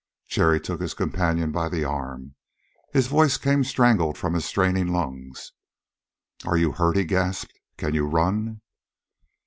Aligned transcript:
Jerry 0.27 0.59
took 0.59 0.81
his 0.81 0.95
companion 0.95 1.51
by 1.51 1.69
the 1.69 1.83
arm. 1.83 2.33
His 2.91 3.05
voice 3.05 3.37
came 3.37 3.63
strangled 3.63 4.17
from 4.17 4.33
his 4.33 4.45
straining 4.45 4.87
lungs. 4.87 5.51
"Are 6.43 6.57
you 6.57 6.71
hurt?" 6.71 6.97
he 6.97 7.03
gasped. 7.05 7.53
"Can 7.77 7.93
you 7.93 8.07
run?" 8.07 8.61